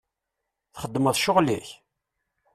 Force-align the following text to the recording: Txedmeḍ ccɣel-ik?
Txedmeḍ 0.73 1.15
ccɣel-ik? 1.19 1.69